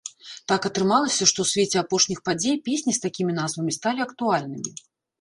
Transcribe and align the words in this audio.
Так 0.51 0.61
атрымалася, 0.69 1.27
што 1.33 1.39
ў 1.45 1.51
свеце 1.53 1.77
апошніх 1.83 2.23
падзей 2.31 2.57
песні 2.71 2.91
з 2.99 3.05
такімі 3.07 3.31
назвамі 3.41 3.79
сталі 3.81 3.99
актуальнымі. 4.11 4.79